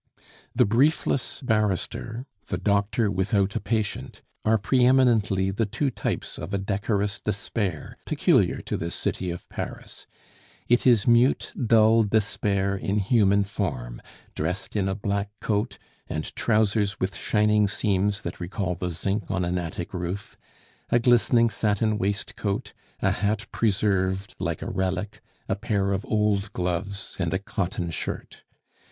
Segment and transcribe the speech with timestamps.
[0.55, 6.55] The briefless barrister, the doctor without a patient, are pre eminently the two types of
[6.55, 10.07] a decorous despair peculiar to this city of Paris;
[10.67, 14.01] it is mute, dull despair in human form,
[14.33, 15.77] dressed in a black coat
[16.09, 20.35] and trousers with shining seams that recall the zinc on an attic roof,
[20.89, 22.73] a glistening satin waistcoat,
[23.03, 28.41] a hat preserved like a relic, a pair of old gloves, and a cotton shirt.